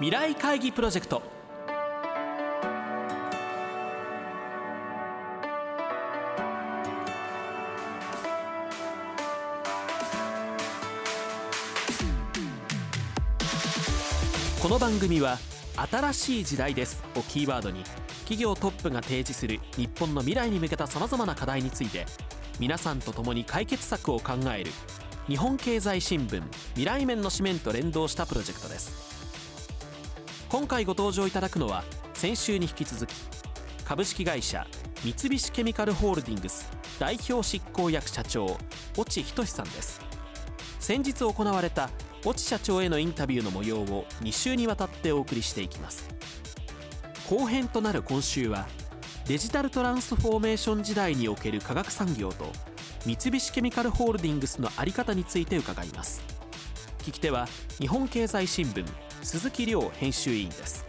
[0.00, 1.20] 未来会議プロジェクト。
[14.62, 15.36] この番組は
[15.90, 17.02] 新しい時代です。
[17.16, 17.82] をキーワードに
[18.20, 22.06] 企業トップが提示する日本の未来に向けたさまざまな課題について
[22.60, 24.70] 皆さんと共に解決策を考える
[25.26, 26.40] 日本経済新聞
[26.74, 29.17] 未来面の紙面と連動したプロジェクトです。
[30.50, 31.84] 今回ご登場いただくのは
[32.14, 33.14] 先週に引き続き
[33.84, 34.66] 株式会社
[35.04, 38.56] 三菱ケミカルホールディングス代表執行役社長
[38.96, 40.00] 越智仁さんです。
[40.80, 41.90] 先日行われた
[42.24, 46.08] 越智社長へのインタビューの模様を2週にわたってお送りしていきます。
[47.28, 48.66] 後編となる今週は
[49.26, 52.46] デジタルトランスフォーメーション時代における化学産業と
[53.04, 56.22] 三菱ケミカルホールディングスの在り方について伺います。
[57.00, 57.46] 聞き手は
[57.78, 58.84] 日本経済新聞
[59.22, 60.86] 鈴木亮編集委員です。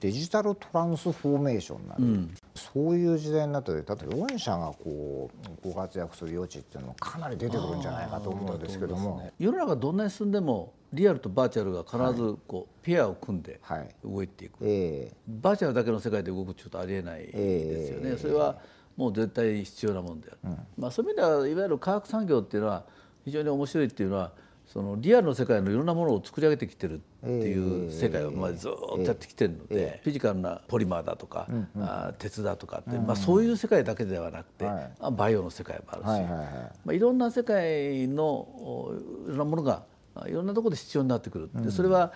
[0.00, 5.30] デジタルトランスフォーメーションなる、うん、そういう時代になって例えば御社がこ
[5.62, 13.60] うご活躍する余地っていうのもかなり出てくるんじゃないかと思うんですけども、ね、世の中どんなに進んでもリアルとバーチャルが必ずこう、ペアを組んで
[14.04, 15.12] 動いていく、はいえ。
[15.12, 18.58] ー、バーチャルだけの世界で動くちょっとありえないですよね、えー、それは
[18.96, 22.84] もう絶対必要なもんである、うん、まあ、そういう意味ではいわゆる科学産業っていうのは
[23.24, 24.32] 非常に面白いっていうのは
[24.66, 31.46] そのリアルの世界のいろんなものを作り上げてきてるっていう世界をまあずっとやってきてるので、フィジカルなポリマーだとか、
[31.78, 34.64] あ鉄だとかって、まあ、そういう世界だけではなくて、
[35.12, 38.92] バイオの世界もあるし、まあ、いろんな世界の
[39.26, 39.82] いろんなものが
[40.26, 42.12] いろんなところで必要になってくるでそれは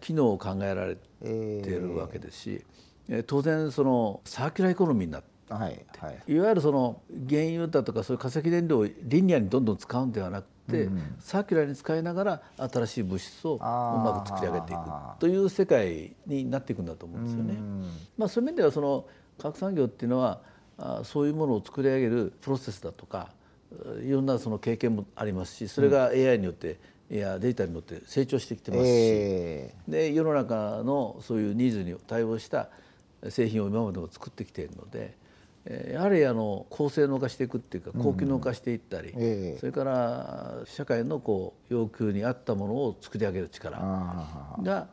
[0.00, 2.64] 機能を考えられているわけですし
[3.26, 14.80] 当然そのサーキュラーエコノミーになってはいはい、いわゆるその原油だとかそういう化石燃料をリニアにどんどん使うんではなくて、うん、サーキュラーに使いながら新しい物質をうまく作り上げていく
[15.18, 17.54] という世界になっていくんだと思うんですよね。
[18.16, 19.06] まあ、そういう面ではその
[19.38, 20.40] 化学産業っていうのは
[20.78, 23.30] あそういうものを作り上げるプロセスだとか
[24.02, 26.78] いろんなその経験もありますしそれが AI によって
[27.10, 32.70] いやデータによって成長してきてますし、えー、で世の中のそういうニーズに対応した
[33.28, 35.14] 製品を今までも作ってきているので
[35.64, 39.54] やはりあの高性能化していくっていうか高機能化していったり、うんえ。
[39.56, 43.78] ー、それから社会のこう要求に合ったものを作り上げる力
[44.62, 44.88] が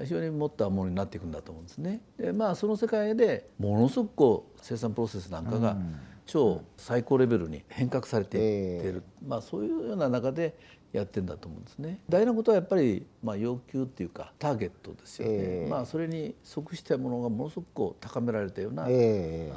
[0.00, 2.00] 非常に持ったものになっていくんだと思うんですね。
[2.18, 5.76] でまあその世界でものすごくこう生産プロセスなんかが
[6.24, 10.56] 超最高レベルに変革されていっている、えー、まあ、そういうような中で
[10.94, 11.98] やってんだと思うんですね。
[12.08, 15.34] 大事なことはやっぱりまあ要求っていうかターゲットですよね。
[15.36, 18.86] えー、まあそれに即したものがものすごくこう高められたような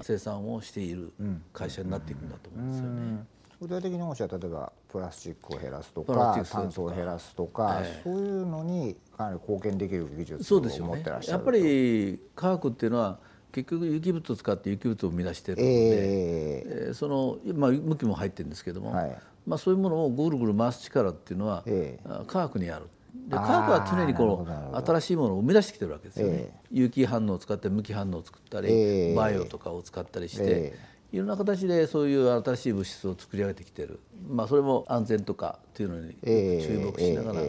[0.01, 1.13] 生産をしている
[1.53, 3.25] 会社になっていくんだと思うんですよね。
[3.59, 13.19] 具体的におっしゃ例えばプラスチックを減らすとか炭素を減らすとか、えー、そういうのにかなり貢献できる技術を持ってらっしゃる、ね、やっぱり科学っていうのは
[13.51, 22.85] 結局有機物を使って有機物を生み出しているので、えー、その、まあ、向きも入ってるんですけども、はい、まあ、そういうものをぐるぐる回す力っていうのは、えー、科学にある。
[23.27, 33.99] で科学は常にこの新しいものを生み出してきてるわけですよね、えー、有機反応を使って無機反応を作ったり、えー、バイオとかを使ったりして、えー、いろんな形でそういう新しい物質を作り上げてきてる、
[34.29, 37.41] まあ、それも安全とかっていうのに注目しながら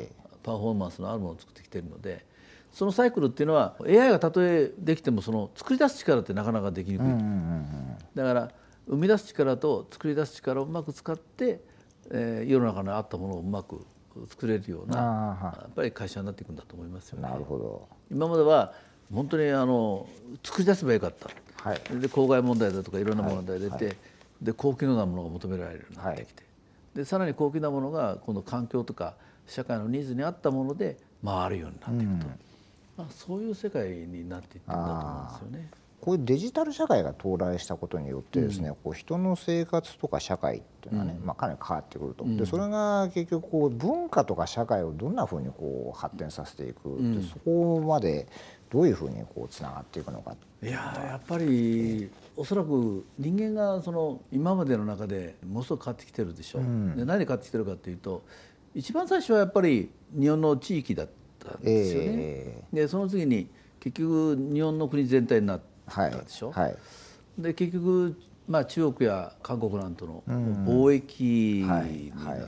[0.43, 2.25] パフォーマンスのあるものを作ってきてるので
[2.73, 7.07] そのサイクルっていうのは AI がたとえできてもその作り出す力ってなかなかできにくい、
[8.15, 8.51] だから
[8.89, 11.61] 生み出す力と作り出す力をうまく使って、
[12.11, 13.85] えー、世の中に合ったものをうまく
[14.29, 14.97] 作れるような
[15.43, 17.29] やっぱり会社になっていくんだと思いますよね。
[17.29, 17.89] なるほど。
[18.11, 18.73] 今までは
[19.13, 20.09] 本当にあの
[20.43, 21.31] 作り出せばよかった、
[21.69, 23.97] はい、で公害問題だとかいろんな問題が出て、はいはい、
[24.43, 26.43] で高機能なものが求められるようになってきて、
[26.95, 29.15] でさらに高機能なものがこの環境とか
[29.47, 32.27] 社会のニーズに合ったもので回るようになっていくと。
[32.27, 32.41] うん。
[32.99, 35.71] まあ、そういう世界になっていったんだと思うんですよね。
[36.01, 48.29] こういうデジタル社会が到来したことによってですね、うん、こう人の生活とか社会っていうのはね、うん、まあ、かなり変わってくると、うん、でそれが結局こう文化とか社会をどんなふうにこう発展させていく、でそこまで
[48.71, 56.63] どういうふうにこうつながっていくのかいややっぱりおそらく人間がその今までの中でものすごく変わってきてるでしょう、
[56.97, 58.23] で何で変わってきてるかっていうと
[58.75, 61.09] 一番最初はやっぱり日本の地域だっ
[61.39, 62.09] たんですよね。
[62.11, 63.49] えー、でその次に
[63.81, 66.53] 結局日本の国全体になったでしょ？
[66.53, 66.65] はい。
[66.65, 66.77] はい、
[67.39, 72.41] で結局まあ中国や韓国なんとの貿易になって、うんはい、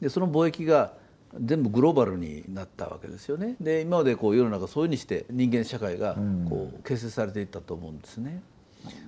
[0.00, 0.94] でその貿易が
[1.40, 3.56] 全部グローバルになったわけですよね。
[3.60, 6.14] で今までこう世の中そういうふうにして人間社会が
[6.48, 8.42] こう形成されていったと思うんですね。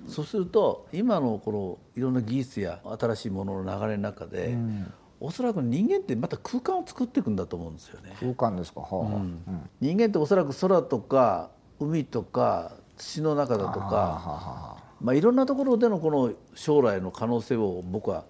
[0.07, 4.93] そうすると今のこのいろんな技術や新しいものの流れの中で、うん。
[5.19, 8.15] おおそらく人間ってまた空間を作っていくんだと思うんですよね。
[8.19, 9.15] 空間ですか、はあ。
[9.15, 9.41] うん、
[9.81, 11.49] 人間っておそらく空とか
[11.79, 18.25] 海とか土の中だとかまあ、いろんなところでのこの将来の可能性を僕は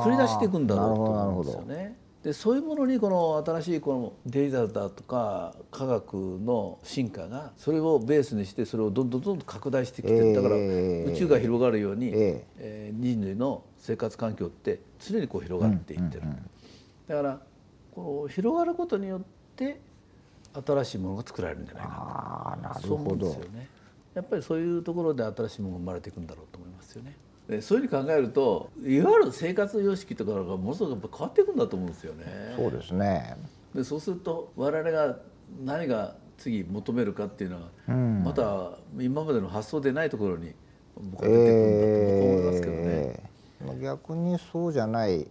[0.00, 1.98] 作り出していくんだろうと思うんですよね。
[2.22, 16.22] でそういうものにこの新しいこのデジタルだとか科学の進化がそれをベースにしてそれをどんどんどんどん拡大してきてだから宇宙が広がるように、ええ人類の生活環境って常にこう広がっていってる。
[17.06, 17.40] だから
[17.94, 19.20] この広がることによっ
[19.54, 19.80] て
[20.66, 23.68] 新しいものが作られるんじゃないかなと思うんですよね。
[24.14, 27.16] やっぱりそういうところで新しいものが生まれていくんだろうと思いますよね。
[27.48, 32.24] でそういうふうに考えるといわゆる生活様式とかがものすごくやっぱ変わっていくんだと思うんですよね。
[32.56, 33.36] そうですね
[33.74, 35.18] でそうすると我々が
[35.64, 40.52] 何が次求めるかっていうのは、うん、また今までの発想でないところに
[40.96, 42.78] 僕は出てくるんだと思いますけどね。
[42.82, 45.26] えー、逆にそうじゃない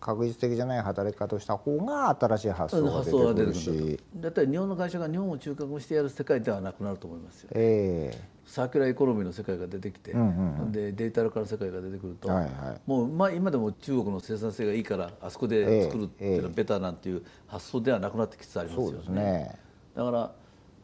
[0.00, 4.00] 画一的じゃない働き方をした方が新しい発想が出てくるし。
[4.16, 19.22] だったら日本の会社が日本を中核してやる世界ではなくなると思いますよ、えー、サーキュラーエコノミーの世界が出てきて、うんうん、でデータ化の世界が出てくると、はいはい、もう、まあ、今でも中国の生産性がいいからあそこで作るっていうのはベタなんていう発想ではなくなってきつつありますよね。
[19.22, 19.58] ね。
[19.94, 20.32] だから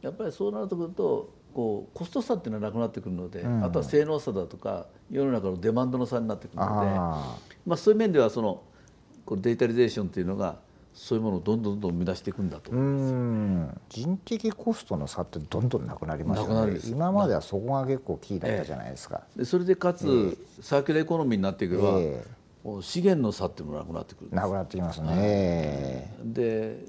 [0.02, 6.86] やっぱりそうなってくるとこうコスト差っていうのはなくなってくるので、うん、あとは性能差だとか世の中のデマンドの差になってくるので
[7.66, 8.62] まあ、そういう面ではその
[9.26, 10.56] このデジタリゼーションというのが
[10.94, 12.70] そういうものをどんどんどん生み出していくんだと。
[12.70, 16.78] 人的コストの差ってどんどんなくなりますよね。
[16.86, 26.82] 今まではそこが結構キーだったじゃないですか、えー、でそれでかつ、えー、サーキュラーエコノミーになっていけば、えー、資源の差っていうのがなくなってくるなくなってきますね、で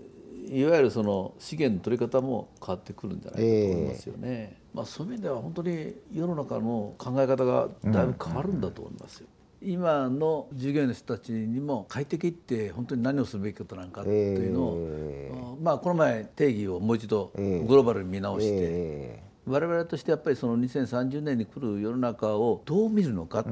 [0.50, 23.46] いわゆるその資源の取り方も変わってくるんじゃないかと思いますよね、まあ、そういう意味では本当に世の中の考え方がだいぶ変わるんだと思いますよ、うん今の従業員の人たちにも KAITEKIって本当に何をするべきことなんかっていうのを、えー、まあ、この前定義をもう一度グローバルに見直して、えー我々としてやっぱりその2030年に来る世の中をどう見るのか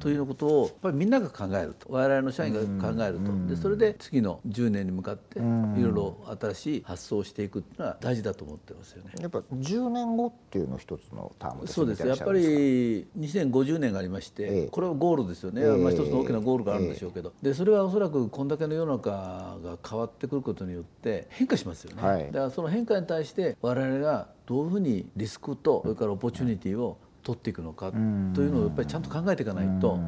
[0.00, 1.86] ということをやっぱりみんなが考えると。
[1.90, 3.48] 我々の社員が考えると。
[3.48, 9.12] でそれで次の10年に向かっていろいろ新しい発想をしていくっていうのは大事だと思ってますよね。
[9.20, 12.06] やっぱ10年後っていうの一つのタームそうです。
[12.06, 22.02] やっぱり2050年がありまして、これはゴールですよね、まあ、一つの大きなゴールがあるんでしょうけど、でそれはおそらくこんだけの世の中が変わってくることによって変化しますよね。
[22.02, 28.00] はい、だからその変化に対して我々がどういうふうにリスクとそれからオポチュニティを取っていくのかとい
[28.46, 29.98] うのをやっぱりちゃんと考えていかないと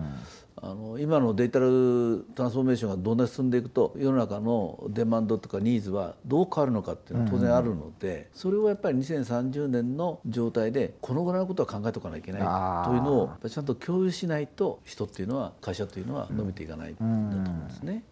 [0.60, 12.40] あの今のデジタルトランスフォーメーションがどんなに進んでいくと世の中のデマンドとかニーズはどう変わるのかっていうのは当然あるのでそれをやっぱり2030年の状態でこのぐらいのことは考えておかなきゃいけない
[12.86, 13.12] というの
[13.42, 16.94] をちゃんと共有しないと人っていうのは会社というのは伸びていかないん。
[16.94, 18.04] だと思うんですね。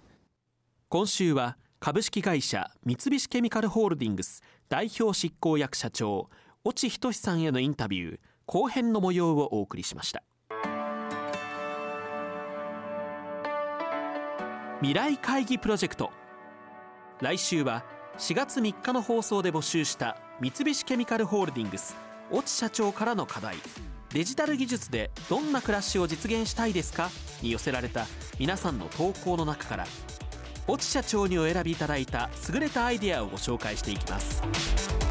[0.88, 6.28] 今週は株式会社三菱ケミカルホールディングス代表執行役社長
[6.66, 10.22] 越智仁さんへのインタビュー後編の模様をお送りしました。
[14.80, 16.10] 未来会議プロジェクト。
[17.20, 17.84] 来週は
[18.18, 21.96] 4月3日の放送で募集した三菱ケミカルホールディングス
[22.32, 23.56] 越智社長からの課題。
[24.10, 27.10] デジタル技術でどんな暮らしを実現したいですか
[27.42, 28.06] に寄せられた
[28.38, 29.86] 皆さんの投稿の中から
[30.68, 35.05] 越智社長にお選びいただいた優れたアイデアをご紹介していきます。